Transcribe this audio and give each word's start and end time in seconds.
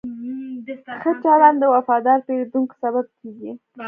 ښه 1.01 1.11
چلند 1.23 1.57
د 1.59 1.63
وفادار 1.75 2.19
پیرودونکو 2.27 2.73
سبب 2.83 3.05
کېږي. 3.19 3.51